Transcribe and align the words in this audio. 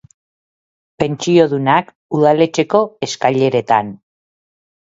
Pentsiodunak, 1.03 1.93
udaletxeko 2.21 2.81
eskaileretan. 3.09 3.93